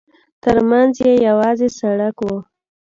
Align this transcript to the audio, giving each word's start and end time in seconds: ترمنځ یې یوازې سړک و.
ترمنځ 0.43 0.93
یې 1.05 1.13
یوازې 1.27 1.69
سړک 1.79 2.17
و. 2.21 2.27